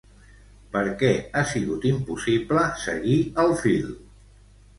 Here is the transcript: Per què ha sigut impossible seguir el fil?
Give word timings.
Per 0.75 0.81
què 1.01 1.11
ha 1.33 1.43
sigut 1.51 1.85
impossible 1.89 2.65
seguir 2.87 3.19
el 3.45 3.55
fil? 3.61 3.87